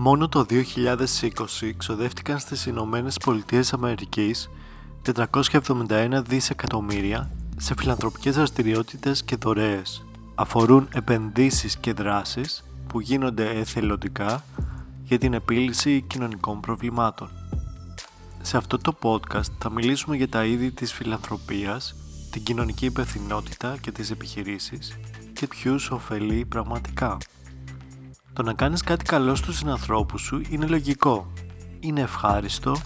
Μόνο 0.00 0.28
το 0.28 0.46
2020 0.48 1.72
ξοδεύτηκαν 1.76 2.38
στις 2.38 2.66
Ηνωμένες 2.66 3.16
Πολιτείες 3.24 3.72
Αμερικής 3.72 4.50
471 5.14 6.22
δισεκατομμύρια 6.26 7.30
σε 7.56 7.74
φιλανθρωπικές 7.78 8.34
δραστηριότητες 8.34 9.24
και 9.24 9.36
δωρεές. 9.36 10.04
Αφορούν 10.34 10.88
επενδύσεις 10.94 11.76
και 11.76 11.92
δράσεις 11.92 12.64
που 12.86 13.00
γίνονται 13.00 13.50
εθελοντικά 13.50 14.44
για 15.04 15.18
την 15.18 15.34
επίλυση 15.34 16.04
κοινωνικών 16.06 16.60
προβλημάτων. 16.60 17.30
Σε 18.42 18.56
αυτό 18.56 18.78
το 18.78 18.96
podcast 19.02 19.52
θα 19.58 19.70
μιλήσουμε 19.70 20.16
για 20.16 20.28
τα 20.28 20.44
είδη 20.44 20.70
της 20.70 20.92
φιλανθρωπίας, 20.92 21.94
την 22.30 22.42
κοινωνική 22.42 22.86
υπευθυνότητα 22.86 23.76
και 23.80 23.92
τις 23.92 24.10
επιχειρήσεις 24.10 24.98
και 25.32 25.46
ποιους 25.46 25.90
ωφελεί 25.90 26.44
πραγματικά. 26.44 27.18
Το 28.38 28.44
να 28.44 28.52
κάνεις 28.52 28.82
κάτι 28.82 29.04
καλό 29.04 29.34
στους 29.34 29.56
συνανθρώπους 29.56 30.20
σου 30.20 30.42
είναι 30.48 30.66
λογικό. 30.66 31.32
Είναι 31.80 32.00
ευχάριστο, 32.00 32.76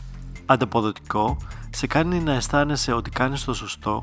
ανταποδοτικό, 0.47 1.37
σε 1.71 1.87
κάνει 1.87 2.21
να 2.21 2.33
αισθάνεσαι 2.33 2.93
ότι 2.93 3.11
κάνεις 3.11 3.45
το 3.45 3.55
σωστό 3.55 4.03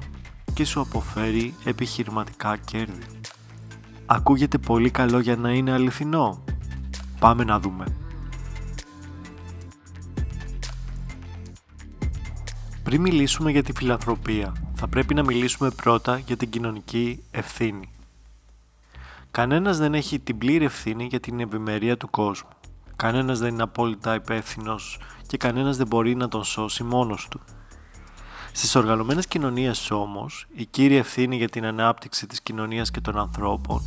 και 0.54 0.66
σου 0.66 0.82
αποφέρει 0.82 1.54
επιχειρηματικά 1.64 2.58
κέρδη. 2.58 3.04
Ακούγεται 4.06 4.58
πολύ 4.58 4.90
καλό 4.90 5.20
για 5.20 5.36
να 5.36 5.52
είναι 5.52 5.72
αληθινό. 5.72 6.44
Πάμε 7.20 7.44
να 7.44 7.60
δούμε. 7.60 7.86
Πριν 12.84 13.02
μιλήσουμε 13.02 13.52
για 13.52 13.64
τη 13.64 13.72
φιλανθρωπία, 13.76 14.54
θα 14.76 14.88
πρέπει 14.88 15.14
να 15.14 15.24
μιλήσουμε 15.24 15.70
πρώτα 15.70 16.18
για 16.18 16.38
την 16.38 16.50
κοινωνική 16.50 17.24
ευθύνη. 17.32 17.90
Κανένας 19.32 19.78
δεν 19.78 19.94
έχει 19.94 20.20
την 20.20 20.38
πλήρη 20.38 20.66
ευθύνη 20.66 21.06
για 21.06 21.20
την 21.20 21.40
ευημερία 21.40 21.98
του 21.98 22.10
κόσμου. 22.10 22.50
Κανένας 22.96 23.40
δεν 23.40 23.54
είναι 23.54 23.64
απόλυτα 23.64 24.16
υπεύθυνος 24.16 25.00
και 25.28 25.38
κανένας 25.38 25.78
δεν 25.78 25.88
μπορεί 25.88 26.16
να 26.16 26.28
τον 26.28 26.44
σώσει 26.44 26.84
μόνος 26.84 27.28
του. 27.30 27.42
Στις 28.52 28.76
οργανωμένες 28.76 29.28
κοινωνίες 29.28 29.92
όμως, 29.92 30.48
η 30.56 30.66
κύρια 30.66 30.98
ευθύνη 30.98 31.36
για 31.36 31.50
την 31.50 31.66
ανάπτυξη 31.66 32.28
της 32.28 32.42
κοινωνίας 32.42 32.92
και 32.92 33.02
των 33.02 33.18
ανθρώπων 33.18 33.82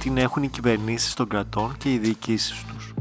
την 0.00 0.16
έχουν 0.16 0.42
οι 0.42 0.48
κυβερνήσεις 0.48 1.14
των 1.14 1.28
κρατών 1.28 1.76
και 1.78 1.92
οι 1.92 1.98
διοικήσεις 1.98 2.64
τους. 2.64 2.94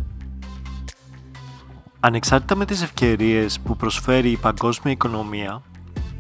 Ανεξάρτητα 1.99 2.55
με 2.55 2.65
τις 2.65 2.81
ευκαιρίες 2.81 3.59
που 3.59 3.75
προσφέρει 3.75 4.31
η 4.31 4.37
παγκόσμια 4.37 4.93
οικονομία, 4.93 5.61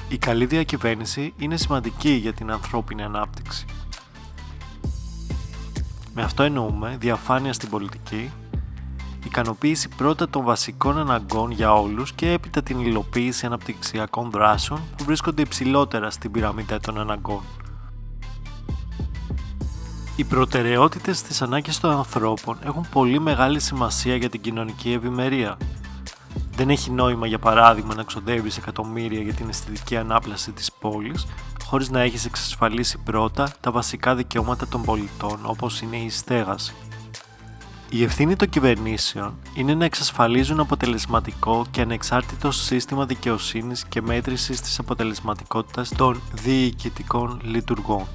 η 0.09 0.17
καλή 0.17 0.45
διακυβέρνηση 0.45 1.33
είναι 1.37 1.57
σημαντική 1.57 2.11
για 2.11 2.33
την 2.33 2.51
ανθρώπινη 2.51 3.03
ανάπτυξη. 3.03 3.65
Με 6.17 6.23
αυτό 6.23 6.43
εννοούμε 6.43 6.95
διαφάνεια 6.99 7.53
στην 7.53 7.69
πολιτική, 7.69 8.31
ικανοποίηση 9.25 9.89
πρώτα 9.97 10.29
των 10.29 10.43
βασικών 10.43 10.97
αναγκών 10.97 11.51
για 11.51 11.73
όλους 11.73 12.13
και 12.13 12.31
έπειτα 12.31 12.63
την 12.63 12.79
υλοποίηση 12.79 13.45
αναπτυξιακών 13.45 14.29
δράσεων 14.29 14.79
που 14.97 15.03
βρίσκονται 15.03 15.41
υψηλότερα 15.41 16.09
στην 16.09 16.31
πυραμίδα 16.31 16.79
των 16.79 16.99
αναγκών. 16.99 17.41
Οι 20.15 20.23
προτεραιότητες 20.23 21.17
στις 21.17 21.41
ανάγκες 21.41 21.79
των 21.79 21.91
ανθρώπων 21.91 22.57
έχουν 22.63 22.85
πολύ 22.91 23.19
μεγάλη 23.19 23.59
σημασία 23.59 24.15
για 24.15 24.29
την 24.29 24.41
κοινωνική 24.41 24.91
ευημερία. 24.91 25.57
Δεν 26.55 26.69
έχει 26.69 26.91
νόημα 26.91 27.27
για 27.27 27.39
παράδειγμα 27.39 27.95
να 27.95 28.03
ξοδεύεις 28.03 28.57
εκατομμύρια 28.57 29.21
για 29.21 29.33
την 29.33 29.49
αισθητική 29.49 29.97
ανάπλαση 29.97 30.51
της 30.51 30.71
πόλης 30.79 31.25
χωρίς 31.63 31.89
να 31.89 31.99
έχεις 32.01 32.25
εξασφαλίσει 32.25 32.97
πρώτα 32.97 33.51
τα 33.59 33.71
βασικά 33.71 34.15
δικαιώματα 34.15 34.67
των 34.67 34.83
πολιτών 34.83 35.39
όπως 35.43 35.81
είναι 35.81 35.97
η 35.97 36.09
στέγαση. 36.09 36.73
Η 37.89 38.03
ευθύνη 38.03 38.35
των 38.35 38.49
κυβερνήσεων 38.49 39.33
είναι 39.55 39.73
να 39.73 39.85
εξασφαλίζουν 39.85 40.59
αποτελεσματικό 40.59 41.65
και 41.71 41.81
ανεξάρτητο 41.81 42.51
σύστημα 42.51 43.05
δικαιοσύνης 43.05 43.85
και 43.85 44.01
μέτρησης 44.01 44.61
της 44.61 44.79
αποτελεσματικότητας 44.79 45.89
των 45.89 46.21
διοικητικών 46.33 47.39
λειτουργών. 47.43 48.07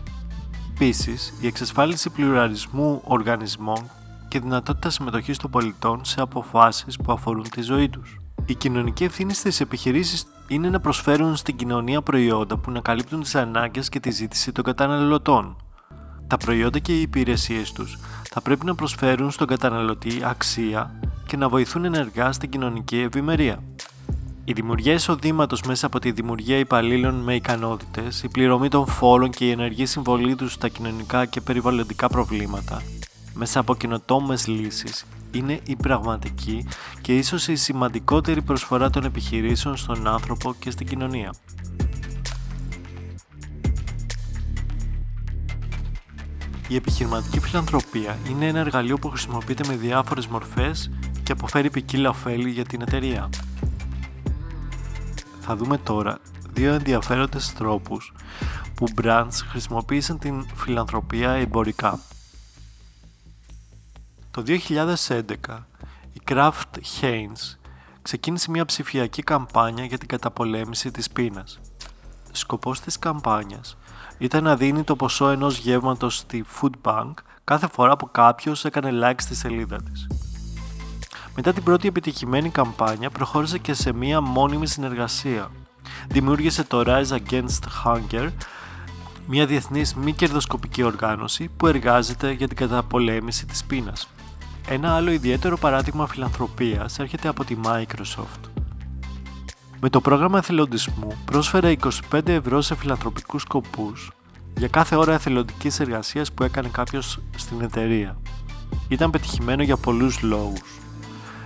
Επίσης, 0.75 1.35
η 1.41 1.47
εξασφάλιση 1.47 2.11
πλουραλισμού 2.11 3.03
οργανισμών 3.05 3.91
και 4.29 4.41
δυνατότητα 4.41 4.91
συμμετοχής 4.91 5.39
των 5.39 5.51
πολιτών 5.51 6.05
σε 6.05 6.21
αποφάσεις 6.21 6.97
που 6.97 7.13
αφορούν 7.13 7.49
τη 7.51 7.63
ζωή 7.63 7.89
τους. 7.89 8.21
Η 8.51 8.55
κοινωνική 8.55 9.05
ευθύνη 9.05 9.35
στις 9.35 9.61
επιχειρήσεις 9.61 10.27
είναι 10.49 10.69
να 10.69 10.81
προσφέρουν 10.81 11.37
στην 11.37 11.57
κοινωνία 11.57 12.03
προϊόντα 12.03 12.57
που 12.57 12.71
να 12.71 12.81
καλύπτουν 12.81 13.21
τις 13.21 13.35
ανάγκες 13.35 13.89
και 13.89 14.01
τη 14.01 14.11
ζήτηση 14.11 14.53
των 14.53 14.65
καταναλωτών. 14.65 15.57
Τα 16.27 16.37
προϊόντα 16.37 16.79
και 16.79 16.99
οι 16.99 17.01
υπηρεσίες 17.01 17.73
τους 17.73 17.99
θα 18.31 18.41
πρέπει 18.41 18.65
να 18.65 18.75
προσφέρουν 18.75 19.31
στον 19.31 19.47
καταναλωτή 19.47 20.21
αξία 20.25 21.01
και 21.27 21.37
να 21.37 21.49
βοηθούν 21.49 21.85
ενεργά 21.85 22.33
στην 22.33 22.51
κοινωνική 22.51 22.99
ευημερία. 22.99 23.63
Η 24.45 24.53
δημιουργία 24.53 24.93
εισοδήματος 24.93 25.63
μέσα 25.63 25.87
από 25.87 25.99
τη 25.99 26.11
δημιουργία 26.11 26.59
υπαλλήλων 26.59 27.15
με 27.15 27.35
ικανότητες, 27.35 28.23
η 28.23 28.29
πληρωμή 28.29 28.69
των 28.69 28.87
φόρων 28.87 29.31
και 29.31 29.47
η 29.47 29.51
ενεργή 29.51 29.87
συμβολή 29.87 30.35
τους 30.35 30.53
στα 30.53 30.69
κοινωνικά 30.69 31.25
και 31.25 31.41
περιβαλλοντικά 31.41 32.09
προβλήματα, 32.09 32.83
μέσα 33.35 33.61
από 33.61 33.77
καινοτόμες 33.77 34.47
λύσεις 34.47 35.05
είναι 35.31 35.61
η 35.65 35.77
πραγματική 35.77 36.67
και 37.01 37.17
ίσως 37.17 37.49
η 37.49 37.57
σημαντικότερη 37.57 38.43
προσφορά 38.43 38.91
των 38.91 39.05
επιχειρήσεων 39.05 39.77
στον 39.77 40.07
άνθρωπο 40.09 40.55
και 40.59 40.71
στην 40.71 40.87
κοινωνία. 40.87 41.35
Η 46.69 46.75
επιχειρηματική 46.75 47.41
φιλανθρωπία 47.41 48.19
είναι 48.31 48.47
ένα 48.47 48.59
εργαλείο 48.59 48.99
που 48.99 49.09
χρησιμοποιείται 49.09 49.69
με 49.69 49.77
διάφορες 49.77 50.27
μορφές 50.27 50.91
και 51.23 51.33
αποφέρει 51.33 51.71
ποικίλα 51.71 52.09
ωφέλη 52.09 52.51
για 52.51 52.65
την 52.65 52.81
εταιρεία. 52.81 53.29
Θα 55.41 55.57
δούμε 55.57 55.79
τώρα 55.79 56.19
δύο 56.53 56.73
ενδιαφέροντες 56.73 57.53
τρόπους 57.53 58.13
που 58.75 58.87
brands 59.03 59.45
χρησιμοποίησαν 59.51 60.19
την 60.19 60.47
φιλανθρωπία 60.55 61.31
εμπορικά. 61.31 61.99
Το 64.31 64.43
2011 64.47 65.23
η 66.13 66.21
Kraft 66.29 66.79
Heinz 67.01 67.57
ξεκίνησε 68.03 68.51
μια 68.51 68.65
ψηφιακή 68.65 69.23
καμπάνια 69.23 69.85
για 69.85 69.99
την 69.99 70.09
καταπολέμηση 70.09 70.91
της 70.91 71.11
πείνας. 71.11 71.61
Σκοπός 72.33 72.81
της 72.81 72.99
καμπάνιας 72.99 73.77
ήταν 74.19 74.45
να 74.45 74.57
δίνει 74.57 74.83
το 74.83 74.97
ποσό 74.97 75.29
ενός 75.29 75.59
γεύματος 75.59 76.17
στη 76.17 76.45
Food 76.61 76.71
Bank 76.83 77.13
κάθε 77.45 77.69
φορά 77.73 77.97
που 77.97 78.11
κάποιος 78.11 78.65
έκανε 78.65 78.91
like 79.03 79.21
στη 79.21 79.35
σελίδα 79.35 79.83
της. 79.83 80.07
Μετά 81.37 81.53
την 81.53 81.63
πρώτη 81.63 81.89
επιτυχημένη 81.89 82.51
καμπάνια 82.51 83.11
προχώρησε 83.11 83.59
και 83.59 83.75
σε 83.75 83.93
μια 83.93 84.21
μόνιμη 84.21 84.67
συνεργασία. 84.67 85.51
Δημιούργησε 86.09 86.65
το 86.65 86.83
Rise 86.87 87.19
Against 87.19 87.85
Hunger 87.85 88.29
μια 89.27 89.47
διεθνής 89.47 89.95
μη 89.95 90.13
κερδοσκοπική 90.13 90.83
οργάνωση 90.83 91.51
που 91.57 91.67
εργάζεται 91.67 92.31
για 92.31 92.49
την 92.49 92.57
καταπολέμηση 92.57 93.47
της 93.47 93.65
πείνας. 93.65 94.09
Ένα 94.69 94.95
άλλο 94.95 95.11
ιδιαίτερο 95.11 95.57
παράδειγμα 95.59 96.07
φιλανθρωπίας 96.07 96.99
έρχεται 96.99 97.29
από 97.29 97.45
τη 97.45 97.57
Microsoft. 97.65 98.49
Με 99.81 99.89
το 99.89 100.01
πρόγραμμα 100.01 100.39
εθελοντισμού 100.39 101.17
πρόσφερε 101.25 101.77
25 102.11 102.29
ευρώ 102.29 102.61
σε 102.61 102.75
φιλανθρωπικούς 102.77 103.43
σκοπούς 103.43 104.11
για 104.57 104.69
κάθε 104.69 104.97
ώρα 104.97 105.13
εθελοντικής 105.13 105.81
εργασίας 105.81 106.33
που 106.33 106.43
έκανε 106.43 106.69
κάποιος 106.69 107.21
στην 107.37 107.61
εταιρεία. 107.61 108.17
Ήταν 108.89 109.11
πετυχημένο 109.11 109.63
για 109.63 109.77
πολλούς 109.77 110.23
λόγους. 110.23 110.81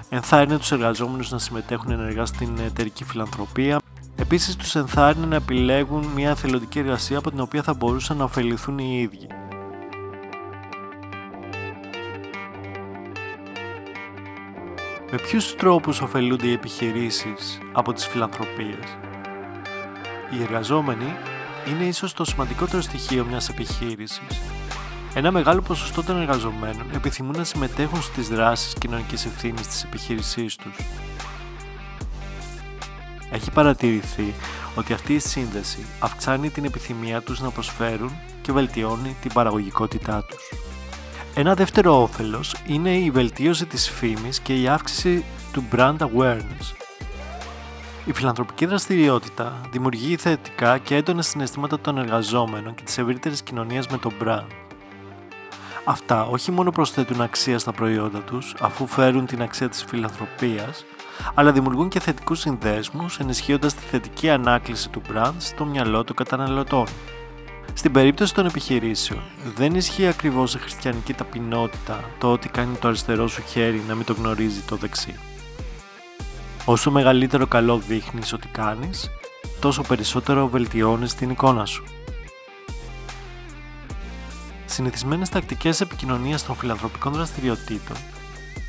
Ενθάρρυνε 0.09 0.59
τους 0.59 0.73
εργαζόμενους 0.73 1.31
να 1.31 1.39
συμμετέχουν 1.39 1.91
ενεργά 1.91 2.27
στην 2.27 2.59
εταιρική 2.67 3.05
φιλανθρωπία, 3.05 3.79
Επίσης 4.17 4.57
τους 4.57 4.75
ενθάρρυνε 4.75 5.27
να 5.27 5.37
επιλέγουν 5.37 6.05
μια 6.15 6.31
εθελοντική 6.31 6.79
εργασία 6.79 7.19
από 7.19 7.31
την 7.31 7.41
οποία 7.41 7.63
θα 7.63 7.75
μπορούσαν 7.75 8.17
να 8.17 8.25
ωφεληθούν 8.25 8.79
οι 8.79 9.00
ίδιοι. 9.00 9.27
Με 15.16 15.20
ποιους 15.20 15.55
τρόπους 15.55 16.00
ωφελούνται 16.00 16.46
οι 16.46 16.52
επιχειρήσεις 16.52 17.58
από 17.72 17.93
τις 17.93 18.06
φιλανθρωπίες; 18.06 18.99
Οι 20.31 20.43
εργαζόμενοι 20.43 21.14
είναι 21.69 21.84
ίσως 21.84 22.12
το 22.12 22.25
σημαντικότερο 22.25 22.82
στοιχείο 22.82 23.25
μιας 23.25 23.49
επιχείρησης. 23.49 24.40
Ένα 25.14 25.31
μεγάλο 25.31 25.61
ποσοστό 25.62 26.02
των 26.02 26.20
εργαζομένων 26.20 26.87
επιθυμούν 26.94 27.37
να 27.37 27.44
συμμετέχουν 27.44 28.02
στις 28.02 28.28
δράσεις 28.28 28.75
κοινωνικής 28.75 29.25
ευθύνης 29.25 29.66
της 29.66 29.84
επιχείρησής 29.84 30.56
τους. 30.56 30.76
Έχει 33.31 33.50
παρατηρηθεί 33.50 34.34
ότι 34.75 34.93
αυτή 34.93 35.14
η 35.14 35.19
σύνδεση 35.19 35.87
αυξάνει 35.99 36.50
την 36.50 36.64
επιθυμία 36.64 37.22
τους 37.22 37.40
να 37.40 37.50
προσφέρουν 37.50 38.12
και 38.43 38.52
βελτιώνει 38.52 39.16
την 39.20 39.32
παραγωγικότητά 39.32 40.25
τους. 40.25 40.63
Ένα 41.37 41.55
δεύτερο 41.55 42.03
όφελος 42.03 42.57
είναι 42.67 42.97
η 42.97 43.11
βελτίωση 43.11 43.67
της 43.67 43.91
φήμης 43.91 44.41
και 44.41 44.61
η 44.61 44.69
αύξηση 44.69 45.25
του 45.53 45.65
brand 45.73 45.97
awareness. 45.97 46.75
Η 48.05 48.13
φιλανθρωπική 48.13 48.67
δραστηριότητα 48.67 49.61
δημιουργεί 49.71 50.17
θετικά 50.17 50.79
και 50.79 50.97
έντονα 50.97 51.23
συναισθήματα 51.23 51.81
των 51.81 51.99
εργαζόμενων 51.99 52.75
και 52.75 52.83
της 52.83 52.99
ευρύτερης 52.99 53.43
κοινωνίας 53.43 53.87
με 53.89 53.99
το 53.99 54.11
brand. 54.23 54.47
Αυτά 55.85 56.25
όχι 56.25 56.51
μόνο 56.51 56.71
προσθέτουν 56.71 57.21
αξία 57.21 57.59
στα 57.59 57.73
προϊόντα 57.73 58.19
τους, 58.19 58.55
αφού 58.61 58.87
φέρουν 58.87 59.27
την 59.27 59.43
αξία 59.43 59.69
της 59.69 59.85
φιλανθρωπίας, 59.85 60.85
αλλά 61.35 61.53
δημιουργούν 61.53 61.89
και 61.89 62.01
θετικούς 62.01 62.41
συνδέσμους, 62.41 63.19
ενισχύοντας 63.19 63.75
τη 63.75 63.83
θετική 63.83 64.31
ανάκληση 64.31 64.89
του 64.89 65.03
brand 65.13 65.35
στο 65.39 65.65
μυαλό 65.65 66.05
των 66.05 66.17
καταναλωτών. 66.17 66.87
Στην 67.72 67.93
περίπτωση 67.93 68.34
των 68.34 68.46
επιχειρήσεων, 68.46 69.22
δεν 69.56 69.75
ισχύει 69.75 70.06
ακριβώς 70.06 70.55
η 70.55 70.58
χριστιανική 70.58 71.14
ταπεινότητα 71.14 72.05
το 72.19 72.32
ότι 72.32 72.49
κάνει 72.49 72.76
το 72.76 72.88
αριστερό 72.88 73.28
σου 73.28 73.43
χέρι 73.43 73.82
να 73.88 73.94
μην 73.94 74.05
το 74.05 74.12
γνωρίζει 74.12 74.61
το 74.61 74.76
δεξί. 74.76 75.14
Όσο 76.64 76.90
μεγαλύτερο 76.90 77.46
καλό 77.46 77.78
δείχνεις 77.78 78.32
ότι 78.32 78.49
κάνεις, 78.49 79.11
τόσο 79.61 79.82
περισσότερο 79.82 80.49
βελτιώνεις 80.49 81.14
την 81.14 81.31
εικόνα 81.31 81.66
σου. 81.66 81.84
Συνηθισμένες 84.66 85.28
τακτικές 85.28 85.81
επικοινωνίας 85.81 86.46
των 86.46 86.56
φιλανθρωπικών 86.56 87.12
δραστηριοτήτων 87.12 87.96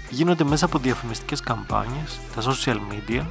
γίνονται 0.09 0.43
μέσα 0.43 0.65
από 0.65 0.77
διαφημιστικές 0.77 1.41
καμπάνιες, 1.41 2.19
τα 2.35 2.41
social 2.41 2.77
media, 2.77 3.21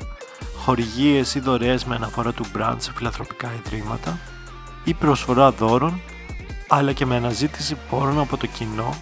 χορηγίες 0.56 1.34
ή 1.34 1.40
δωρεές 1.40 1.84
με 1.84 1.94
αναφορά 1.94 2.32
του 2.32 2.44
brand 2.56 2.76
σε 2.78 2.92
φιλανθρωπικά 2.94 3.52
ιδρύματα 3.64 4.18
ή 4.84 4.94
προσφορά 4.94 5.50
δώρων, 5.50 6.00
αλλά 6.68 6.92
και 6.92 7.06
με 7.06 7.16
αναζήτηση 7.16 7.76
πόρων 7.90 8.20
από 8.20 8.36
το 8.36 8.46
κοινό 8.46 8.94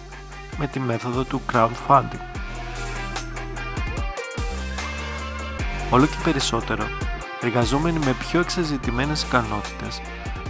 με 0.57 0.67
τη 0.67 0.79
μέθοδο 0.79 1.23
του 1.23 1.41
crowdfunding. 1.53 2.19
Όλο 5.89 6.05
και 6.05 6.17
περισσότερο, 6.23 6.83
εργαζόμενοι 7.41 7.99
με 7.99 8.15
πιο 8.19 8.39
εξεζητημένες 8.39 9.23
ικανότητες 9.23 10.01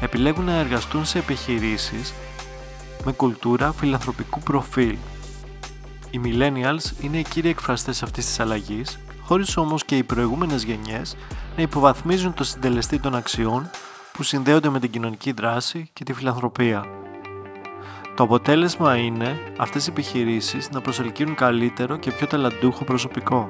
επιλέγουν 0.01 0.45
να 0.45 0.53
εργαστούν 0.53 1.05
σε 1.05 1.19
επιχειρήσεις 1.19 2.13
με 3.05 3.11
κουλτούρα 3.11 3.71
φιλανθρωπικού 3.71 4.39
προφίλ. 4.39 4.97
Οι 6.09 6.21
millennials 6.23 7.03
είναι 7.03 7.17
οι 7.17 7.23
κύριοι 7.23 7.49
εκφραστές 7.49 8.03
αυτής 8.03 8.25
της 8.25 8.39
αλλαγής, 8.39 8.99
χωρίς 9.21 9.57
όμως 9.57 9.85
και 9.85 9.97
οι 9.97 10.03
προηγούμενες 10.03 10.63
γενιές 10.63 11.15
να 11.55 11.61
υποβαθμίζουν 11.61 12.33
το 12.33 12.43
συντελεστή 12.43 12.99
των 12.99 13.15
αξιών 13.15 13.69
που 14.13 14.23
συνδέονται 14.23 14.69
με 14.69 14.79
την 14.79 14.91
κοινωνική 14.91 15.31
δράση 15.31 15.89
και 15.93 16.03
τη 16.03 16.13
φιλανθρωπία. 16.13 16.85
Το 18.15 18.23
αποτέλεσμα 18.23 18.97
είναι 18.97 19.39
αυτές 19.57 19.87
οι 19.87 19.89
επιχειρήσεις 19.89 20.69
να 20.69 20.81
προσελκύουν 20.81 21.35
καλύτερο 21.35 21.97
και 21.97 22.11
πιο 22.11 22.27
ταλαντούχο 22.27 22.83
προσωπικό. 22.83 23.49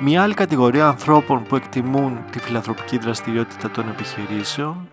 Μια 0.00 0.22
άλλη 0.22 0.34
κατηγορία 0.34 0.86
ανθρώπων 0.86 1.42
που 1.42 1.56
εκτιμούν 1.56 2.24
τη 2.30 2.38
φιλανθρωπική 2.38 2.98
δραστηριότητα 2.98 3.70
των 3.70 3.88
επιχειρήσεων 3.88 4.88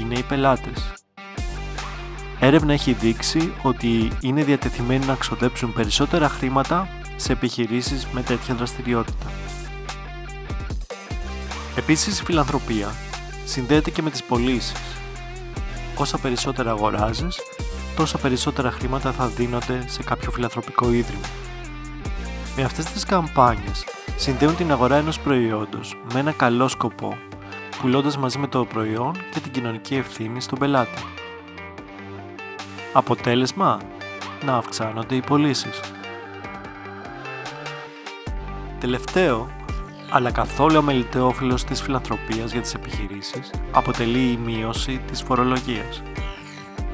είναι 0.00 0.18
οι 0.18 0.22
πελάτες. 0.22 0.92
Έρευνα 2.40 2.72
έχει 2.72 2.92
δείξει 2.92 3.52
ότι 3.62 4.08
είναι 4.20 4.44
διατεθειμένοι 4.44 5.06
να 5.06 5.14
ξοδέψουν 5.14 5.72
περισσότερα 5.72 6.28
χρήματα 6.28 6.88
σε 7.16 7.32
επιχειρήσεις 7.32 8.06
με 8.06 8.22
τέτοια 8.22 8.54
δραστηριότητα. 8.54 9.26
Επίσης 11.76 12.20
η 12.20 12.24
φιλανθρωπία 12.24 12.88
συνδέεται 13.48 13.90
και 13.90 14.02
με 14.02 14.10
τις 14.10 14.22
πωλήσεις. 14.22 14.96
Όσα 15.94 16.18
περισσότερα 16.18 16.70
αγοράζεις, 16.70 17.40
τόσα 17.96 18.18
περισσότερα 18.18 18.70
χρήματα 18.70 19.12
θα 19.12 19.26
δίνονται 19.26 19.84
σε 19.86 20.02
κάποιο 20.02 20.30
φιλανθρωπικό 20.30 20.92
ίδρυμα. 20.92 21.26
Με 22.56 22.62
αυτές 22.62 22.84
τις 22.84 23.04
καμπάνιες 23.04 23.84
συνδέουν 24.16 24.56
την 24.56 24.72
αγορά 24.72 24.96
ενός 24.96 25.20
προϊόντος 25.20 25.96
με 26.12 26.20
ένα 26.20 26.32
καλό 26.32 26.68
σκοπό, 26.68 27.18
πουλώντας 27.80 28.18
μαζί 28.18 28.38
με 28.38 28.46
το 28.46 28.64
προϊόν 28.64 29.12
και 29.32 29.40
την 29.40 29.52
κοινωνική 29.52 29.94
ευθύνη 29.94 30.40
στον 30.40 30.58
πελάτη. 30.58 31.02
Αποτέλεσμα, 32.92 33.78
να 34.44 34.56
αυξάνονται 34.56 35.14
οι 35.14 35.20
πωλήσεις. 35.20 35.80
Τελευταίο, 38.80 39.50
αλλά 40.10 40.30
καθόλου 40.30 40.78
αμεληταιόφιλος 40.78 41.64
της 41.64 41.82
φιλανθρωπίας 41.82 42.52
για 42.52 42.60
τις 42.60 42.74
επιχειρήσεις, 42.74 43.50
αποτελεί 43.70 44.30
η 44.30 44.38
μείωση 44.44 45.00
της 45.10 45.22
φορολογίας. 45.22 46.02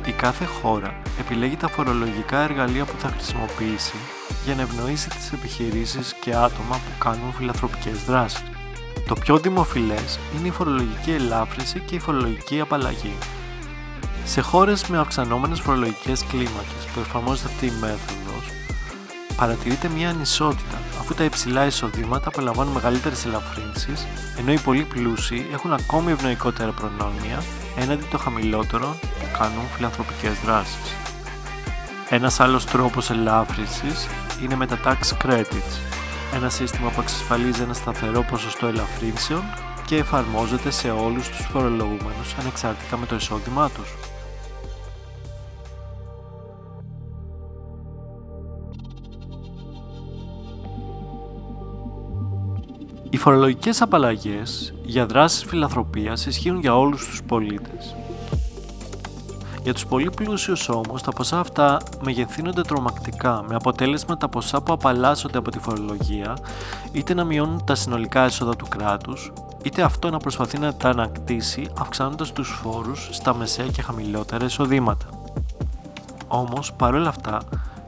Η 0.06 0.12
κάθε 0.12 0.44
χώρα 0.44 1.00
επιλέγει 1.20 1.56
τα 1.56 1.68
φορολογικά 1.68 2.38
εργαλεία 2.38 2.84
που 2.84 2.98
θα 2.98 3.08
χρησιμοποιήσει 3.08 3.96
για 4.44 4.54
να 4.54 4.62
ευνοήσει 4.62 5.08
τις 5.08 5.32
επιχειρήσεις 5.32 6.14
και 6.20 6.30
άτομα 6.34 6.74
που 6.74 6.98
κάνουν 6.98 7.32
φιλανθρωπικές 7.32 8.04
δράσεις. 8.04 8.42
Το 9.08 9.14
πιο 9.14 9.38
δημοφιλές 9.38 10.18
είναι 10.38 10.48
η 10.48 10.50
φορολογική 10.50 11.10
ελάφρυνση 11.10 11.80
και 11.80 11.94
η 11.94 11.98
φορολογική 11.98 12.60
απαλλαγή. 12.60 13.14
Σε 14.24 14.40
χώρες 14.40 14.86
με 14.86 14.98
αυξανόμενες 14.98 15.60
φορολογικές 15.60 16.24
κλίμακες 16.24 16.84
που 16.94 17.00
εφαρμόζεται 17.00 17.48
αυτή 17.48 17.66
η 17.66 17.72
μέθοδος, 17.80 18.33
παρατηρείται 19.36 19.88
μια 19.88 20.08
ανισότητα 20.08 20.78
αφού 21.00 21.14
τα 21.14 21.24
υψηλά 21.24 21.66
εισοδήματα 21.66 22.28
απολαμβάνουν 22.28 22.72
μεγαλύτερες 22.72 23.24
ελαφρύνσεις, 23.24 24.06
ενώ 24.38 24.52
οι 24.52 24.58
πολύ 24.58 24.82
πλούσιοι 24.82 25.46
έχουν 25.52 25.72
ακόμη 25.72 26.12
ευνοϊκότερα 26.12 26.70
προνόμια 26.70 27.42
έναντι 27.76 28.04
των 28.10 28.20
χαμηλότερων 28.20 28.92
που 29.00 29.38
κάνουν 29.38 29.64
φιλανθρωπικές 29.74 30.32
δράσεις. 30.44 30.94
Ένας 32.08 32.40
άλλος 32.40 32.64
τρόπος 32.64 33.10
ελάφρυνσης 33.10 34.08
είναι 34.42 34.56
με 34.56 34.66
τα 34.66 34.78
tax 34.84 35.26
credits, 35.26 35.74
ένα 36.34 36.48
σύστημα 36.48 36.90
που 36.90 37.00
εξασφαλίζει 37.00 37.62
ένα 37.62 37.74
σταθερό 37.74 38.22
ποσοστό 38.22 38.66
ελαφρύνσεων 38.66 39.42
και 39.84 39.96
εφαρμόζεται 39.96 40.70
σε 40.70 40.90
όλους 40.90 41.28
τους 41.28 41.46
φορολογούμενους 41.52 42.34
ανεξάρτητα 42.40 42.96
με 42.96 43.06
το 43.06 43.14
εισόδημά 43.14 43.70
τους. 43.70 44.13
Φορολογικές 53.24 53.82
απαλλαγές 53.82 54.74
για 54.82 55.06
δράσεις 55.06 55.44
φιλανθρωπίας 55.44 56.26
ισχύουν 56.26 56.60
για 56.60 56.76
όλους 56.76 57.08
τους 57.08 57.22
πολίτες. 57.22 57.96
Για 59.62 59.74
τους 59.74 59.86
πολύ 59.86 60.10
πλούσιους 60.16 60.68
όμως, 60.68 61.02
τα 61.02 61.10
ποσά 61.10 61.38
αυτά 61.38 61.78
μεγεθύνονται 62.02 62.62
τρομακτικά, 62.62 63.44
με 63.48 63.54
αποτέλεσμα 63.54 64.16
τα 64.16 64.28
ποσά 64.28 64.62
που 64.62 64.72
απαλλάσσονται 64.72 65.38
από 65.38 65.50
τη 65.50 65.58
φορολογία 65.58 66.36
είτε 66.92 67.14
να 67.14 67.24
μειώνουν 67.24 67.64
τα 67.64 67.74
συνολικά 67.74 68.24
έσοδα 68.24 68.56
του 68.56 68.66
κράτους, 68.68 69.32
είτε 69.62 69.82
αυτό 69.82 70.10
να 70.10 70.18
προσπαθεί 70.18 70.58
να 70.58 70.74
τα 70.74 70.88
ανακτήσει 70.88 71.66
αυξάνοντας 71.78 72.32
τους 72.32 72.48
φόρους 72.62 73.08
στα 73.12 73.34
μεσαία 73.34 73.66
και 73.66 73.82
χαμηλότερα 73.82 74.44
εισοδήματα. 74.44 75.06
Όμως, 76.28 76.72
παρόλα 76.72 77.08
αυτά, 77.08 77.42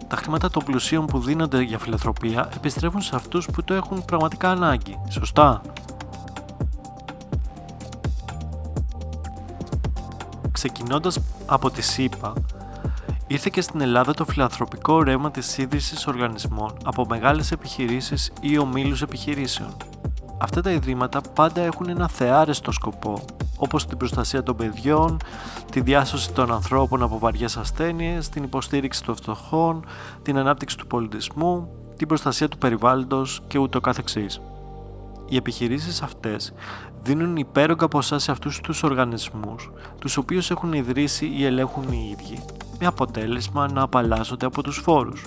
τα 0.09 0.17
χρήματα 0.17 0.51
των 0.51 0.65
πλουσίων 0.65 1.07
που 1.07 1.19
δίνονται 1.19 1.63
για 1.63 1.79
φιλανθρωπία 1.79 2.49
επιστρέφουν 2.57 3.01
σε 3.01 3.17
αυτούς 3.17 3.47
που 3.53 3.65
το 3.65 3.75
έχουν 3.75 4.05
πραγματικά 4.05 4.51
ανάγκη. 4.51 4.99
Σωστά; 5.09 5.61
Ξεκινώντας 10.53 11.21
από 11.47 11.71
τη 11.71 11.83
ΣΥΠΑ, 11.83 12.33
ήρθε 13.27 13.51
και 13.53 13.61
στην 13.61 13.81
Ελλάδα 13.81 14.15
το 14.15 14.25
φιλανθρωπικό 14.25 15.03
ρεύμα 15.03 15.31
της 15.31 15.59
ίδρυσης 15.59 16.07
οργανισμών 16.07 16.77
από 16.85 17.07
μεγάλες 17.09 17.53
επιχειρήσεις 17.53 18.33
ή 18.41 18.59
ομίλους 18.59 19.03
επιχειρήσεων. 19.03 19.77
Αυτά 20.39 20.61
τα 20.61 20.71
ιδρύματα 20.71 21.21
πάντα 21.35 21.61
έχουν 21.61 21.89
ένα 21.89 22.09
θεάρεστο 22.09 22.73
σκοπό 22.73 23.25
όπως 23.57 23.87
την 23.87 23.99
προστασία 23.99 24.43
των 24.43 24.57
παιδιών, 24.57 25.17
τη 25.71 25.81
διάσωση 25.81 26.33
των 26.33 26.53
ανθρώπων 26.53 27.03
από 27.03 27.19
βαριές 27.19 27.57
ασθένειες, 27.57 28.29
την 28.29 28.43
υποστήριξη 28.43 29.05
των 29.05 29.17
φτωχών, 29.17 29.85
την 30.23 30.39
ανάπτυξη 30.39 30.77
του 30.77 30.87
πολιτισμού, 30.87 31.69
την 31.97 32.09
προστασία 32.09 32.49
του 32.49 32.59
περιβάλλοντος 32.59 33.43
και 33.49 33.59
ούτω 33.59 33.81
καθεξής. 33.81 34.41
Οι 35.29 35.37
επιχειρήσεις 35.37 36.03
αυτές 36.03 36.53
δίνουν 37.03 37.37
υπέρογκα 37.37 37.89
ποσά 37.89 38.19
σε 38.19 38.31
αυτούς 38.31 38.61
τους 38.61 38.83
οργανισμούς, 38.83 39.71
τους 39.99 40.17
οποίους 40.17 40.51
έχουν 40.51 40.73
ιδρύσει 40.73 41.33
ή 41.37 41.45
ελέγχουν 41.45 41.93
οι 41.93 42.17
ίδιοι, 42.19 42.45
με 42.81 42.87
αποτέλεσμα 42.87 43.73
να 43.73 43.83
απαλλάσσονται 43.83 44.47
από 44.47 44.63
τους 44.63 44.77
φόρους. 44.77 45.27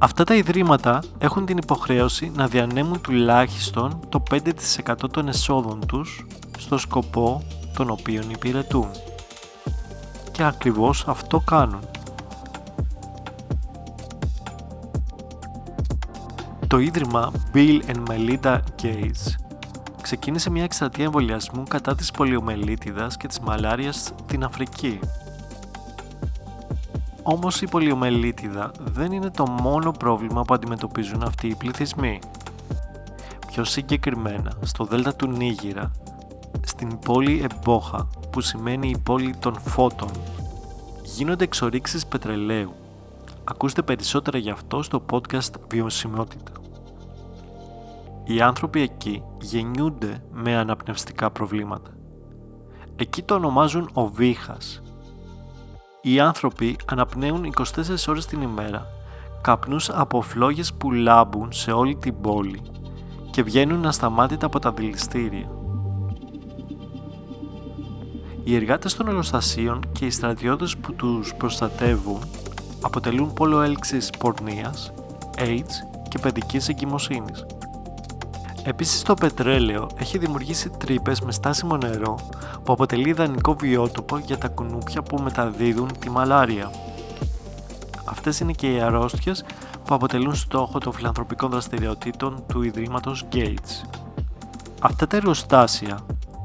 Αυτά 0.00 0.24
τα 0.24 0.34
ιδρύματα 0.34 1.02
έχουν 1.18 1.46
την 1.46 1.56
υποχρέωση 1.56 2.32
να 2.34 2.46
διανέμουν 2.46 3.00
τουλάχιστον 3.00 4.00
το 4.08 4.22
5% 4.30 4.94
των 5.10 5.28
εσόδων 5.28 5.86
τους 5.86 6.26
στο 6.58 6.78
σκοπό 6.78 7.42
τον 7.76 7.90
οποίον 7.90 8.30
υπηρετούν. 8.30 8.88
Και 10.32 10.44
ακριβώς 10.44 11.04
αυτό 11.06 11.40
κάνουν. 11.40 11.80
Το 16.66 16.78
ίδρυμα 16.78 17.32
Bill 17.54 17.80
and 17.86 18.02
Melinda 18.10 18.58
Gates 18.82 19.34
ξεκίνησε 20.02 20.50
μια 20.50 20.64
εκστρατεία 20.64 21.04
εμβολιασμού 21.04 21.62
κατά 21.68 21.94
της 21.94 22.10
πολιομελίτιδας 22.10 23.16
και 23.16 23.26
της 23.26 23.40
μαλάριας 23.40 24.12
στην 24.26 24.44
Αφρική 24.44 24.98
όμως 27.30 27.62
η 27.62 27.66
πολιομελίτιδα 27.66 28.70
δεν 28.80 29.12
είναι 29.12 29.30
το 29.30 29.46
μόνο 29.62 29.90
πρόβλημα 29.90 30.42
που 30.42 30.54
αντιμετωπίζουν 30.54 31.22
αυτοί 31.22 31.46
οι 31.46 31.54
πληθυσμοί. 31.54 32.18
Πιο 33.46 33.64
συγκεκριμένα, 33.64 34.52
στο 34.60 34.84
δέλτα 34.84 35.14
του 35.14 35.26
Νίγηρα, 35.26 35.90
στην 36.66 36.98
πόλη 36.98 37.46
Εμπόχα, 37.50 38.08
που 38.30 38.40
σημαίνει 38.40 38.88
η 38.88 38.98
πόλη 39.02 39.34
των 39.36 39.60
φώτων, 39.60 40.08
γίνονται 41.02 41.44
εξορίξεις 41.44 42.06
πετρελαίου. 42.06 42.74
Ακούστε 43.44 43.82
περισσότερα 43.82 44.38
γι' 44.38 44.50
αυτό 44.50 44.82
στο 44.82 45.04
podcast 45.10 45.52
Βιωσιμότητα. 45.70 46.52
Οι 48.24 48.40
άνθρωποι 48.40 48.80
εκεί 48.80 49.22
γεννιούνται 49.40 50.22
με 50.32 50.56
αναπνευστικά 50.56 51.30
προβλήματα. 51.30 51.90
Εκεί 52.96 53.22
το 53.22 53.34
ονομάζουν 53.34 53.90
ο 53.92 54.06
βήχας. 54.06 54.82
Οι 56.00 56.20
άνθρωποι 56.20 56.76
αναπνέουν 56.84 57.54
24 57.56 57.64
ώρες 58.08 58.26
την 58.26 58.42
ημέρα 58.42 58.86
καπνούς 59.40 59.90
από 59.90 60.20
φλόγες 60.22 60.72
που 60.72 60.92
λάμπουν 60.92 61.52
σε 61.52 61.72
όλη 61.72 61.96
την 61.96 62.20
πόλη 62.20 62.62
και 63.30 63.42
βγαίνουν 63.42 63.86
ασταμάτητα 63.86 64.46
από 64.46 64.58
τα 64.58 64.72
δηληστήρια. 64.72 65.50
Οι 68.44 68.54
εργάτες 68.54 68.94
των 68.94 69.08
εργοστασίων 69.08 69.80
και 69.92 70.06
οι 70.06 70.10
στρατιώτες 70.10 70.76
που 70.76 70.94
τους 70.94 71.34
προστατεύουν 71.34 72.22
αποτελούν 72.82 73.32
πόλο 73.32 73.60
έλξης 73.60 74.10
πορνείας, 74.18 74.92
AIDS 75.36 75.72
και 76.08 76.18
παιδικής 76.18 76.68
εγκυμοσύνης. 76.68 77.46
Επίσης 78.68 79.02
το 79.02 79.14
πετρέλαιο 79.14 79.88
έχει 79.96 80.18
δημιουργήσει 80.18 80.70
τρύπες 80.70 81.20
με 81.20 81.32
στάσιμο 81.32 81.76
νερό 81.76 82.18
που 82.64 82.72
αποτελεί 82.72 83.08
ιδανικό 83.08 83.54
βιότοπο 83.54 84.18
για 84.18 84.38
τα 84.38 84.48
κουνούπια 84.48 85.02
που 85.02 85.22
μεταδίδουν 85.22 85.98
τη 85.98 86.10
μαλάρια. 86.10 86.70
Αυτές 88.04 88.40
είναι 88.40 88.52
και 88.52 88.72
οι 88.72 88.80
αρρώστιες 88.80 89.44
που 89.84 89.94
αποτελούν 89.94 90.34
στόχο 90.34 90.78
των 90.78 90.92
φιλανθρωπικών 90.92 91.50
δραστηριοτήτων 91.50 92.42
του 92.46 92.62
Ιδρύματος 92.62 93.24
Gates. 93.32 93.88
Αυτά 94.80 95.06
τα 95.06 95.16
εργοστάσια 95.16 95.98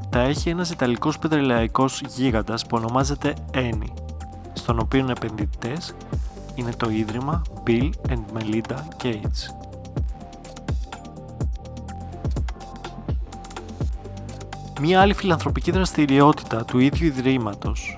τα 0.09 0.19
έχει 0.19 0.49
ένας 0.49 0.69
Ιταλικός 0.69 1.19
πετρελαϊκός 1.19 2.01
γίγαντας 2.07 2.65
που 2.65 2.77
ονομάζεται 2.77 3.33
ENI, 3.53 3.93
στον 4.53 4.79
οποίο 4.79 5.07
επενδυτές 5.09 5.95
είναι 6.55 6.71
το 6.77 6.89
Ίδρυμα 6.89 7.41
Bill 7.67 7.89
and 8.09 8.23
Melinda 8.37 8.77
Gates. 9.03 9.62
Μία 14.81 15.01
άλλη 15.01 15.13
φιλανθρωπική 15.13 15.71
δραστηριότητα 15.71 16.65
του 16.65 16.79
ίδιου 16.79 17.05
Ιδρύματος 17.07 17.97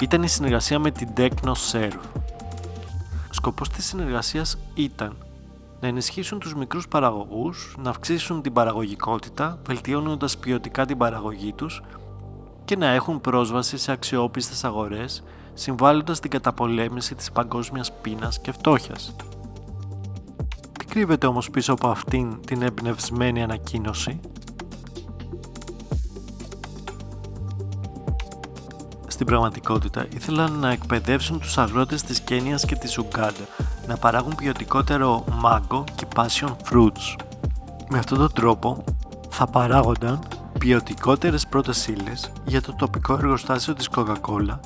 ήταν 0.00 0.22
η 0.22 0.28
συνεργασία 0.28 0.78
με 0.78 0.90
την 0.90 1.08
TechnoServe. 1.16 2.00
Σκοπός 3.30 3.68
της 3.68 3.86
συνεργασίας 3.86 4.58
ήταν 4.74 5.16
να 5.80 5.88
ενισχύσουν 5.88 6.38
τους 6.38 6.54
μικρούς 6.54 6.88
παραγωγούς, 6.88 7.76
να 7.82 7.90
αυξήσουν 7.90 8.42
την 8.42 8.52
παραγωγικότητα, 8.52 9.58
βελτιώνοντας 9.66 10.38
ποιοτικά 10.38 10.86
την 10.86 10.98
παραγωγή 10.98 11.52
τους 11.52 11.82
και 12.64 12.76
να 12.76 12.86
έχουν 12.86 13.20
πρόσβαση 13.20 13.76
σε 13.76 13.92
αξιόπιστες 13.92 14.64
αγορές, 14.64 15.22
συμβάλλοντας 15.54 16.16
στην 16.16 16.30
καταπολέμηση 16.30 17.14
της 17.14 17.32
παγκόσμιας 17.32 17.92
πείνας 17.92 18.40
και 18.40 18.52
φτώχειας. 18.52 19.14
Τι 20.78 20.84
κρύβεται 20.84 21.26
όμως 21.26 21.50
πίσω 21.50 21.72
από 21.72 21.88
αυτήν 21.88 22.40
την 22.46 22.62
εμπνευσμένη 22.62 23.42
ανακοίνωση; 23.42 24.20
Στην 29.22 29.34
πραγματικότητα 29.34 30.06
ήθελαν 30.14 30.52
να 30.52 30.70
εκπαιδεύσουν 30.70 31.40
τους 31.40 31.58
αγρότες 31.58 32.02
της 32.02 32.20
Κένιας 32.20 32.64
και 32.64 32.76
της 32.76 32.98
Ουγκάντα 32.98 33.44
να 33.86 33.96
παράγουν 33.96 34.34
ποιοτικότερο 34.34 35.24
μάγκο 35.32 35.84
και 35.94 36.06
passion 36.14 36.48
fruits. 36.70 37.16
Με 37.88 37.98
αυτόν 37.98 38.18
τον 38.18 38.32
τρόπο 38.32 38.84
θα 39.28 39.46
παράγονταν 39.46 40.18
ποιοτικότερες 40.58 41.46
πρώτες 41.46 41.86
ύλες 41.86 42.32
για 42.44 42.62
το 42.62 42.74
τοπικό 42.74 43.14
εργοστάσιο 43.14 43.74
της 43.74 43.88
Coca-Cola 43.96 44.58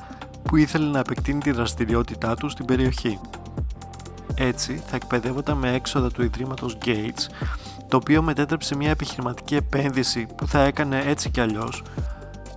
που 0.43 0.57
ήθελε 0.57 0.87
να 0.87 0.99
επεκτείνει 0.99 1.41
τη 1.41 1.51
δραστηριότητά 1.51 2.35
του 2.35 2.49
στην 2.49 2.65
περιοχή. 2.65 3.21
Έτσι 4.35 4.83
θα 4.87 4.97
εκπαιδεύονταν 4.97 5.57
με 5.57 5.73
έξοδα 5.73 6.11
του 6.11 6.23
Ιδρύματος 6.23 6.79
Gates 6.85 7.47
το 7.89 7.97
οποίο 7.97 8.23
μετέτρεψε 8.23 8.77
μια 8.77 8.91
επιχειρηματική 8.91 9.55
επένδυση 9.55 10.27
που 10.37 10.47
θα 10.47 10.61
έκανε 10.63 11.03
έτσι 11.07 11.31
κι 11.31 11.41
αλλιώς 11.41 11.83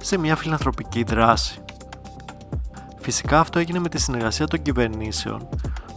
σε 0.02 0.18
μια 0.18 0.36
φιλανθρωπική 0.36 1.04
δράση. 1.04 1.62
Φυσικά 3.00 3.40
αυτό 3.40 3.60
έγινε 3.60 3.80
με 3.80 3.90
τη 3.90 4.00
συνεργασία 4.00 4.48
των 4.48 4.62
κυβερνήσεων 4.62 5.50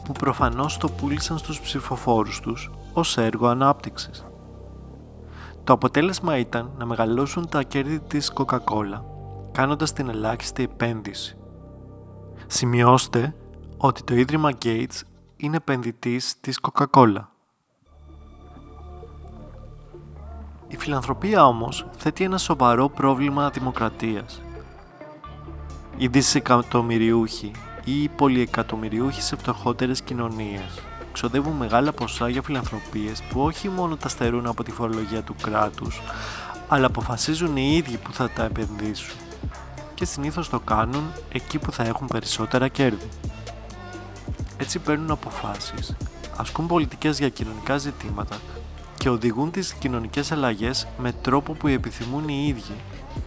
που 0.05 0.13
προφανώς 0.13 0.77
το 0.77 0.89
πούλησαν 0.89 1.39
στους 1.39 1.61
ψηφοφόρους 1.61 2.41
τους 2.41 2.71
ως 2.93 3.17
έργο 3.17 3.47
ανάπτυξης. 3.47 4.27
Το 5.65 5.73
αποτέλεσμα 5.73 6.39
ήταν 6.39 6.71
να 6.79 6.87
μεγαλώσουν 6.87 7.49
τα 7.49 7.63
κέρδη 7.63 8.01
της 8.01 8.33
Coca-Cola, 8.35 9.03
κάνοντας 9.53 9.93
την 9.93 10.09
ελάχιστη 10.09 10.63
επένδυση. 10.63 11.37
Σημειώστε 12.47 13.35
ότι 13.77 14.03
το 14.03 14.15
Ίδρυμα 14.15 14.51
Gates 14.65 15.01
είναι 15.37 15.57
επενδυτής 15.57 16.41
της 16.41 16.61
Coca-Cola. 16.63 17.27
Η 20.69 20.77
φιλανθρωπία 20.77 21.47
όμως 21.47 21.87
θέτει 21.97 22.25
ένα 22.25 22.39
σοβαρό 22.39 22.89
πρόβλημα 22.89 23.51
δημοκρατίας. 23.51 24.43
Οι 25.97 26.07
δισεκατομμυριούχοι 26.07 27.51
ή 27.85 28.03
οι 28.03 28.09
πολυεκατομμυριούχοι 28.09 29.23
σε 29.23 29.37
φτωχότερες 29.37 30.03
κοινωνίες. 30.03 30.81
Ξοδεύουν 31.13 31.53
μεγάλα 31.53 31.93
ποσά 31.93 32.29
για 32.29 32.43
φιλανθρωπίες 32.43 33.23
που 33.23 33.41
όχι 33.41 33.69
μόνο 33.69 33.97
τα 33.97 34.09
στερούν 34.09 34.47
από 34.47 34.63
τη 34.63 34.71
φορολογία 34.71 35.23
του 35.23 35.35
κράτους, 35.43 36.01
αλλά 36.69 36.87
αποφασίζουν 36.87 37.57
οι 37.57 37.75
ίδιοι 37.77 37.97
που 37.97 38.13
θα 38.13 38.31
τα 38.31 38.45
επενδύσουν. 38.45 39.17
Και 39.95 40.05
συνήθως 40.05 40.49
το 40.49 40.61
κάνουν 40.61 41.03
εκεί 41.33 41.59
που 41.59 41.73
θα 41.73 41.85
έχουν 41.85 42.07
περισσότερα 42.07 42.69
κέρδη. 42.69 43.09
Έτσι 44.57 44.79
παίρνουν 44.79 45.11
αποφάσεις, 45.11 45.97
ασκούν 46.37 46.67
πολιτικές 46.67 47.19
για 47.19 47.29
κοινωνικά 47.29 47.77
ζητήματα 47.77 48.37
και 48.95 49.09
οδηγούν 49.09 49.51
τις 49.51 49.75
κοινωνικές 49.75 50.33
αλλαγές 50.33 50.87
με 50.99 51.13
τρόπο 51.13 51.53
που 51.53 51.67
επιθυμούν 51.67 52.29
οι 52.29 52.45
ίδιοι, 52.49 52.77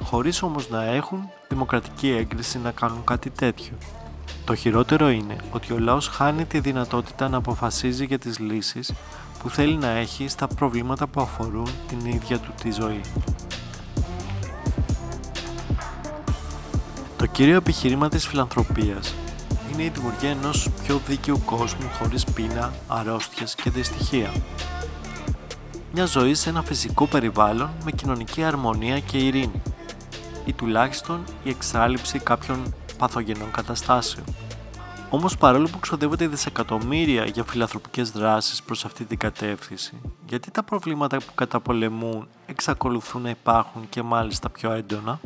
χωρίς 0.04 0.42
όμως 0.42 0.70
να 0.70 0.84
έχουν 0.84 1.30
δημοκρατική 1.50 2.10
έγκριση 2.10 2.60
να 2.60 2.72
κάνουν 2.72 3.04
κάτι 3.04 3.30
τέτοιο. 3.30 3.74
Το 4.46 4.56
χειρότερο 4.56 5.10
είναι 5.10 5.36
ότι 5.52 5.74
ο 5.74 5.80
λαός 5.80 6.08
χάνει 6.08 6.46
τη 6.46 6.60
δυνατότητα 6.60 7.30
να 7.30 7.38
αποφασίζει 7.38 8.06
για 8.06 8.20
τις 8.20 8.40
λύσεις 8.40 8.94
που 9.40 9.50
θέλει 9.50 9.76
να 9.76 9.90
έχει 9.90 10.28
στα 10.28 10.48
προβλήματα 10.48 11.08
που 11.08 11.22
αφορούν 11.22 11.68
την 11.88 12.06
ίδια 12.06 12.40
του 12.40 12.52
τη 12.62 12.72
ζωή. 12.72 13.02
Το 17.18 17.26
κύριο 17.26 17.56
επιχείρημα 17.56 18.10
της 18.10 18.28
φιλανθρωπίας 18.28 19.16
είναι 19.74 19.84
η 19.84 19.90
δημιουργία 19.90 20.30
ενός 20.30 20.70
πιο 20.84 21.02
δίκαιου 21.08 21.42
κόσμου 21.46 21.90
χωρίς 22.00 22.24
πείνα, 22.24 22.74
αρρώστιες 22.88 23.56
και 23.56 23.70
δυστυχία. 23.70 24.32
Μια 25.94 26.06
ζωή 26.06 26.34
σε 26.34 26.50
ένα 26.50 26.62
φυσικό 26.62 27.06
περιβάλλον 27.06 27.70
με 27.86 27.92
κοινωνική 27.92 28.44
αρμονία 28.44 29.00
και 29.00 29.18
ειρήνη 29.18 29.62
ή 30.46 30.54
τουλάχιστον 30.54 31.24
η 31.44 31.50
εξάλληψη 31.50 32.20
κάποιων 32.20 32.74
παθογενών 32.98 33.52
καταστάσεων. 33.52 34.26
Όμως 35.10 35.38
παρόλο 35.38 35.68
που 35.72 35.80
ξοδεύονται 35.80 36.28
δισεκατομμύρια 36.28 37.26
για 37.26 37.44
φιλανθρωπικές 37.44 38.12
δράσεις 38.12 38.64
προς 38.64 38.86
αυτή 38.86 39.06
την 39.06 39.18
κατεύθυνση, 39.18 40.02
γιατί 40.28 40.52
τα 40.52 40.64
προβλήματα 40.64 41.18
που 41.18 41.34
καταπολεμούν 41.36 42.28
εξακολουθούν 42.46 43.22
να 43.22 43.30
υπάρχουν 43.30 43.90
και 43.90 44.02
μάλιστα 44.02 44.50
πιο 44.50 44.72
έντονα; 44.72 45.20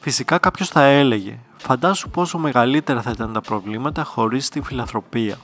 Φυσικά 0.00 0.38
κάποιος 0.38 0.68
θα 0.68 0.82
έλεγε, 0.82 1.38
φαντάσου 1.56 2.10
πόσο 2.10 2.38
μεγαλύτερα 2.38 3.02
θα 3.02 3.10
ήταν 3.10 3.32
τα 3.32 3.40
προβλήματα 3.40 4.04
χωρίς 4.04 4.48
τη 4.48 4.60
φιλανθρωπία. 4.60 5.36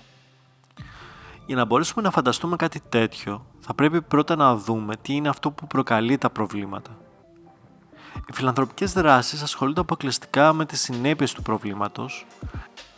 Για 1.47 1.57
να 1.57 1.65
μπορέσουμε 1.65 2.03
να 2.03 2.11
φανταστούμε 2.11 2.57
κάτι 2.57 2.81
τέτοιο, 2.89 3.47
θα 3.61 3.75
πρέπει 3.75 4.03
πρώτα 4.03 4.37
να 4.37 4.57
δούμε 4.57 4.97
τι 5.03 5.15
είναι 5.15 5.29
αυτό 5.29 5.51
που 5.51 5.67
προκαλεί 5.67 6.19
τα 6.19 6.31
προβλήματα. 6.31 6.97
Οι 8.29 8.33
φιλανθρωπικές 8.33 8.93
δράσεις 8.93 9.43
ασχολούνται 9.43 9.81
αποκλειστικά 9.81 10.53
με 10.53 10.67
τις 10.67 10.81
συνέπειες 10.81 11.33
του 11.33 11.43
προβλήματος, 11.43 12.27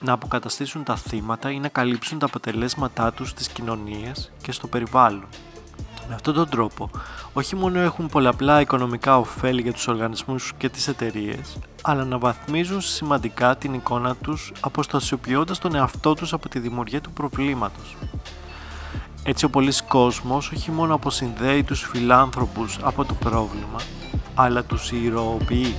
να 0.00 0.12
αποκαταστήσουν 0.12 0.84
τα 0.84 0.96
θύματα 0.96 1.50
ή 1.50 1.58
να 1.58 1.68
καλύψουν 1.68 2.18
τα 2.18 2.26
αποτελέσματά 2.26 3.12
τους 3.12 3.28
στις 3.28 3.48
κοινωνίες 3.48 4.32
και 4.42 4.52
στο 4.52 4.66
περιβάλλον. 4.66 5.26
Με 6.08 6.14
αυτόν 6.14 6.34
τον 6.34 6.48
τρόπο, 6.48 6.90
όχι 7.32 7.56
μόνο 7.56 7.78
έχουν 7.78 8.06
πολλαπλά 8.06 8.60
οικονομικά 8.60 9.18
ωφέλη 9.18 9.62
για 9.62 9.72
τους 9.72 9.88
οργανισμούς 9.88 10.52
και 10.56 10.68
τις 10.68 10.88
εταιρείες, 10.88 11.58
αλλά 11.82 12.04
να 12.04 12.18
βαθμίζουν 12.18 12.80
σημαντικά 12.80 13.56
την 13.56 13.74
εικόνα 13.74 14.14
τους 14.14 14.52
αποστασιοποιώντας 14.60 15.58
τον 15.58 15.74
εαυτό 15.74 16.14
τους 16.14 16.32
από 16.32 16.48
τη 16.48 16.58
δημιουργία 16.58 17.00
του 17.00 17.10
προβλήματος. 17.10 17.96
Έτσι 19.22 19.44
ο 19.44 19.50
πολλής 19.50 19.82
κόσμος 19.82 20.50
όχι 20.50 20.70
μόνο 20.70 20.94
αποσυνδέει 20.94 21.62
τους 21.62 21.82
φιλάνθρωπους 21.82 22.78
από 22.82 23.04
το 23.04 23.14
πρόβλημα, 23.14 23.80
αλλά 24.34 24.64
τους 24.64 24.92
ηρωοποιεί. 24.92 25.74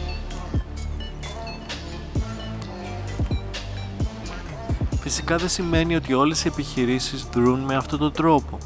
Φυσικά 4.99 5.37
δεν 5.37 5.49
σημαίνει 5.49 5.95
ότι 5.95 6.13
όλες 6.13 6.45
οι 6.45 6.47
επιχειρήσεις 6.47 7.23
δρούν 7.23 7.59
με 7.59 7.75
αυτόν 7.75 7.99
τον 7.99 8.11
τρόπο. 8.11 8.57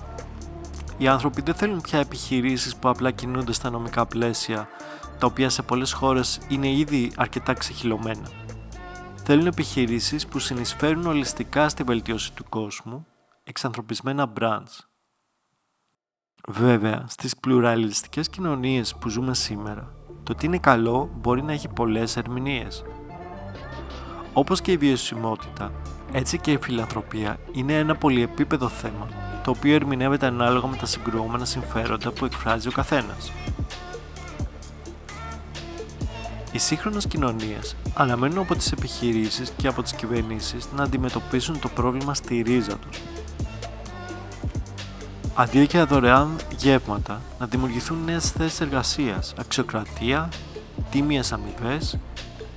Οι 0.98 1.08
άνθρωποι 1.08 1.42
δεν 1.42 1.54
θέλουν 1.54 1.82
πια 1.82 2.00
επιχειρήσεις 2.00 2.76
που 2.76 2.90
απλά 2.90 3.12
κινούνται 3.12 3.54
στα 3.54 3.70
νομικά 3.70 4.06
πλαίσια, 4.06 4.68
τα 5.20 5.28
οποία 5.28 5.50
σε 5.50 5.62
πολλές 5.62 5.92
χώρες 5.94 6.40
είναι 6.48 6.72
ήδη 6.72 7.12
αρκετά 7.16 7.54
ξεχυλωμένα. 7.54 8.30
Θέλουν 9.24 9.48
επιχειρήσεις 9.48 10.28
που 10.28 10.40
συνεισφέρουν 10.40 11.06
ολιστικά 11.06 11.70
στη 11.70 11.84
βελτίωση 11.84 12.34
του 12.34 12.46
κόσμου, 12.50 13.06
εξανθρωπισμένα 13.44 14.34
brands. 14.40 14.89
Βέβαια, 16.48 17.06
στις 17.08 17.38
πλουραλιστικές 17.38 18.30
κοινωνίες 18.30 18.96
που 18.96 19.10
ζούμε 19.10 19.36
σήμερα, 19.36 19.94
το 20.24 20.36
τι 20.36 20.46
είναι 20.46 20.58
καλό 20.58 21.10
μπορεί 21.22 21.44
να 21.44 21.52
έχει 21.52 21.68
πολλές 21.68 22.18
ερμηνείες. 22.18 22.84
Όπως 24.34 24.62
και 24.62 24.72
η 24.72 24.78
βιωσιμότητα, 24.78 25.72
έτσι 26.12 26.38
και 26.38 26.52
η 26.52 26.58
φιλανθρωπία 26.62 27.38
είναι 27.52 27.78
ένα 27.78 27.96
πολυεπίπεδο 27.96 28.68
θέμα, 28.68 29.08
το 29.44 29.52
οποίο 29.52 29.76
ερμηνεύεται 29.76 30.26
ανάλογα 30.26 30.68
με 30.68 30.76
τα 30.76 30.86
συγκρουόμενα 30.86 31.46
συμφέροντα 31.46 32.12
που 32.12 32.26
εκφράζει 32.26 32.68
ο 32.68 32.72
καθένας. 32.72 33.32
Οι 36.52 36.58
σύγχρονες 36.58 37.08
κοινωνίες 37.08 37.76
αναμένουν 37.94 38.38
από 38.38 38.56
τις 38.56 38.72
επιχειρήσεις 38.72 39.50
και 39.58 39.68
από 39.68 39.84
τις 39.84 39.94
κυβερνήσεις 39.94 40.68
να 40.76 40.84
αντιμετωπίσουν 40.84 41.60
το 41.60 41.70
πρόβλημα 41.70 42.14
στη 42.14 42.42
ρίζα 42.42 42.78
τους. 42.78 43.02
Αντί 45.40 45.64
για 45.64 45.86
δωρεάν 45.86 46.36
γεύματα, 46.58 47.22
να 47.40 47.46
δημιουργηθούν 47.46 48.04
νέες 48.06 48.30
θέσεις 48.32 48.62
εργασίας, 48.62 49.34
αξιοκρατία, 49.40 50.30
τίμιες 50.92 51.32
αμοιβές, 51.32 51.98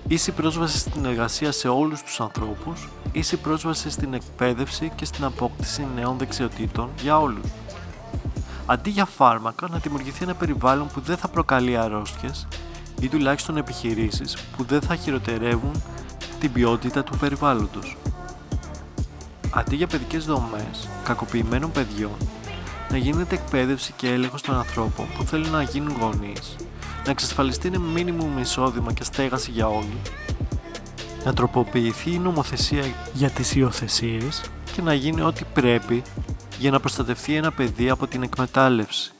ίση 0.09 0.33
πρόσβαση 0.33 0.79
στην 0.79 1.05
εργασία 1.05 1.53
σε 1.53 1.69
όλους 1.69 2.03
τους 2.03 2.21
ανθρώπους, 2.21 2.89
ίση 3.12 3.37
πρόσβαση 3.37 3.91
στην 3.91 4.15
εκπαίδευση 4.15 4.93
και 4.95 5.05
στην 5.05 5.25
απόκτηση 5.25 5.87
νέων 5.95 6.19
δεξιοτήτων 6.19 6.91
για 7.03 7.19
όλους. 7.19 7.51
Αντί 8.67 8.91
για 8.91 9.05
φάρμακα, 9.05 9.69
να 9.71 9.79
δημιουργηθεί 9.79 10.23
ένα 10.23 10.35
περιβάλλον 10.35 10.87
που 10.87 11.01
δεν 11.01 11.17
θα 11.17 11.29
προκαλεί 11.29 11.77
αρρώστιες 11.77 12.47
ή 13.01 13.09
τουλάχιστον 13.09 13.57
επιχειρήσεις 13.57 14.37
που 14.57 14.65
δεν 14.65 14.81
θα 14.81 14.97
χειροτερεύουν 14.97 15.83
την 16.41 16.53
ποιότητα 16.53 17.05
του 17.05 17.17
περιβάλλοντος. 17.19 17.97
Αντί 19.51 19.77
για 19.77 19.87
παιδικές 19.87 20.25
δομές 20.25 20.89
κακοποιημένων 21.05 21.71
παιδιών, 21.73 22.17
να 22.92 22.99
γίνεται 22.99 23.34
εκπαίδευση 23.34 23.92
και 23.96 24.08
έλεγχος 24.08 24.42
των 24.42 24.54
ανθρώπων 24.54 25.06
που 25.16 25.25
θέλουν 25.25 25.50
να 25.50 25.62
γίνουν 25.62 25.96
γονείς, 26.00 26.56
να 27.04 27.11
εξασφαλιστεί 27.11 27.68
ένα 27.68 27.78
μήνυμο 27.78 28.30
εισόδημα 28.40 28.92
και 28.92 29.04
στέγαση 29.04 29.50
για 29.50 29.68
όλους, 29.68 30.12
να 31.25 31.32
τροποποιηθεί 31.32 32.11
η 32.11 32.18
νομοθεσία 32.18 32.84
για 33.12 33.30
τις 33.30 33.54
υιοθεσίες 33.54 34.42
και 34.72 34.82
να 34.82 34.94
γίνει 34.94 35.20
ό,τι 35.22 35.44
πρέπει 35.54 36.02
για 36.58 36.70
να 36.70 36.80
προστατευτεί 36.80 37.34
ένα 37.34 37.52
παιδί 37.52 37.90
από 37.90 38.06
την 38.06 38.22
εκμετάλλευση. 38.22 39.12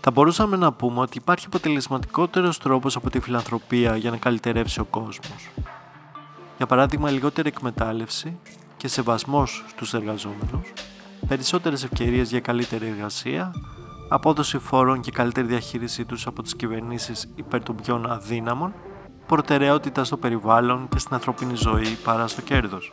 Θα 0.00 0.10
μπορούσαμε 0.10 0.56
να 0.56 0.72
πούμε 0.72 1.00
ότι 1.00 1.18
υπάρχει 1.18 1.46
αποτελεσματικότερος 1.46 2.58
τρόπος 2.58 2.96
από 2.96 3.10
τη 3.10 3.20
φιλανθρωπία 3.20 3.96
για 3.96 4.10
να 4.10 4.16
καλυτερεύσει 4.16 4.80
ο 4.80 4.84
κόσμος. 4.84 5.50
Για 6.56 6.66
παράδειγμα, 6.66 7.10
λιγότερη 7.10 7.48
εκμετάλλευση 7.48 8.38
και 8.76 8.88
σεβασμός 8.88 9.64
στους 9.68 9.94
εργαζόμενους, 9.94 10.72
περισσότερες 11.28 11.84
ευκαιρίες 11.84 12.30
για 12.30 12.40
καλύτερη 12.40 12.86
εργασία, 12.86 13.54
απόδοση 14.08 14.58
φόρων 14.58 15.00
και 15.00 15.10
καλύτερη 15.10 15.46
διαχείρισή 15.46 16.04
τους 16.04 16.26
από 16.26 16.42
τις 16.42 16.56
κυβερνήσεις 16.56 17.28
υπέρ 17.34 17.62
των 17.62 17.76
πιο 17.76 18.04
αδύναμων, 18.08 18.74
προτεραιότητα 19.26 20.04
στο 20.04 20.16
περιβάλλον 20.16 20.88
και 20.88 20.98
στην 20.98 21.14
ανθρώπινη 21.14 21.54
ζωή 21.54 21.98
παρά 22.04 22.26
στο 22.26 22.40
κέρδος. 22.40 22.92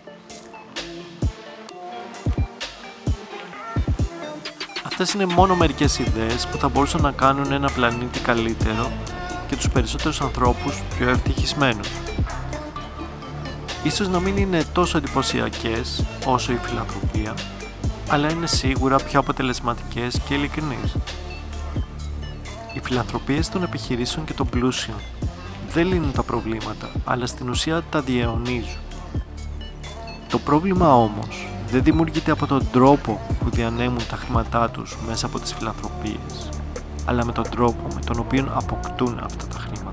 Αυτές 4.86 5.14
είναι 5.14 5.26
μόνο 5.26 5.56
μερικές 5.56 6.00
ιδέες 6.00 6.48
που 6.48 6.58
θα 6.58 6.70
μπορούσαν 6.70 7.02
να 7.02 7.12
κάνουν 7.12 7.52
ένα 7.52 7.70
πλανήτη 7.70 8.20
καλύτερο 8.20 8.92
και 9.48 9.56
τους 9.56 9.70
περισσότερους 9.70 10.22
ανθρώπους 10.22 10.82
πιο 10.98 11.10
ευτυχισμένους. 11.10 11.88
Ίσως 13.84 14.08
να 14.08 14.20
μην 14.20 14.38
είναι 14.38 14.64
τόσο 14.74 14.98
εντυπωσιακές 14.98 16.06
όσο 16.26 16.52
η 16.52 16.56
φιλανθρωπία, 16.56 17.34
αλλά 18.10 18.32
είναι 18.32 18.48
σίγουρα 18.48 18.98
πιο 18.98 19.20
αποτελεσματικές 19.20 20.20
και 20.28 20.34
ειλικρινείς. 20.34 20.96
Οι 22.74 22.80
φιλανθρωπίες 22.84 23.50
των 23.50 23.64
επιχειρήσεων 23.64 24.26
και 24.26 24.34
των 24.34 24.50
πλούσιων 24.50 24.98
δεν 25.72 25.88
λύνουν 25.88 26.12
τα 26.12 26.24
προβλήματα, 26.24 26.90
αλλά 27.06 27.26
στην 27.26 27.50
ουσία 27.50 27.84
τα 27.90 28.02
διαιωνίζουν. 28.02 28.80
Το 30.30 30.40
πρόβλημα 30.40 30.96
όμως 30.96 31.48
δεν 31.70 31.84
δημιουργείται 31.84 32.32
από 32.32 32.48
τον 32.48 32.68
τρόπο 32.72 33.20
που 33.40 33.50
διανέμουν 33.50 34.08
τα 34.10 34.16
χρήματά 34.16 34.70
τους 34.70 34.98
μέσα 35.08 35.26
από 35.26 35.40
τις 35.40 35.54
φιλανθρωπίες, 35.54 36.50
αλλά 37.06 37.26
με 37.26 37.32
τον 37.32 37.50
τρόπο 37.50 37.88
με 37.94 38.00
τον 38.06 38.20
οποίο 38.20 38.52
αποκτούν 38.54 39.20
αυτά 39.24 39.48
τα 39.48 39.60
χρήματα. 39.60 39.87